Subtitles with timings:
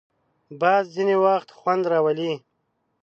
[0.59, 2.33] باد ځینې وخت خوند راولي